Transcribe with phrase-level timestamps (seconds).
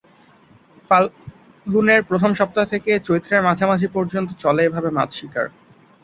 [0.87, 5.47] ফাল্গুনের প্রথম সপ্তাহ থেকে চৈত্রের মাঝামাঝি পর্যন্ত চলে এভাবে মাছ শিকার।